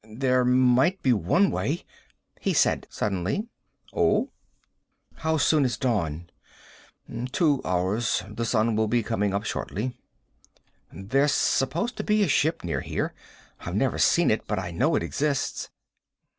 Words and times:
"There 0.13 0.43
might 0.43 0.99
be 1.03 1.13
one 1.13 1.51
way," 1.51 1.83
he 2.39 2.53
said 2.55 2.87
suddenly. 2.89 3.47
"Oh?" 3.93 4.31
"How 5.17 5.37
soon 5.37 5.63
is 5.63 5.77
dawn?" 5.77 6.31
"Two 7.31 7.61
hours. 7.63 8.23
The 8.27 8.43
sun 8.43 8.75
will 8.75 8.87
be 8.87 9.03
coming 9.03 9.31
up 9.31 9.43
shortly." 9.43 9.95
"There's 10.91 11.33
supposed 11.33 11.97
to 11.97 12.03
be 12.03 12.23
a 12.23 12.27
ship 12.27 12.63
near 12.63 12.81
here. 12.81 13.13
I've 13.59 13.75
never 13.75 13.99
seen 13.99 14.31
it. 14.31 14.47
But 14.47 14.57
I 14.57 14.71
know 14.71 14.95
it 14.95 15.03
exists." 15.03 15.69